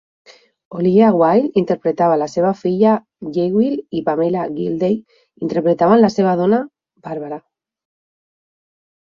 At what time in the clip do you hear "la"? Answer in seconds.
2.21-2.27, 6.03-6.13